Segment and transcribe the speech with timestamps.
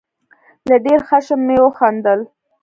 [0.69, 2.19] له ډېر خښم مې وخندل.